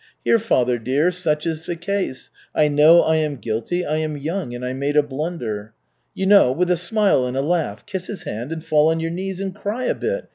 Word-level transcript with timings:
'Here, 0.25 0.39
father 0.39 0.79
dear, 0.79 1.11
such 1.11 1.45
is 1.45 1.67
the 1.67 1.75
case. 1.75 2.31
I 2.55 2.69
know 2.69 3.03
I 3.03 3.17
am 3.17 3.35
guilty, 3.35 3.85
I 3.85 3.97
am 3.97 4.17
young 4.17 4.55
and 4.55 4.65
I 4.65 4.73
made 4.73 4.97
a 4.97 5.03
blunder.' 5.03 5.73
You 6.15 6.25
know, 6.25 6.51
with 6.51 6.71
a 6.71 6.75
smile 6.77 7.27
and 7.27 7.37
a 7.37 7.41
laugh. 7.43 7.85
Kiss 7.85 8.07
his 8.07 8.23
hand 8.23 8.51
and 8.51 8.65
fall 8.65 8.87
on 8.89 8.99
your 8.99 9.11
knees, 9.11 9.39
and 9.39 9.53
cry 9.53 9.83
a 9.83 9.93
bit. 9.93 10.25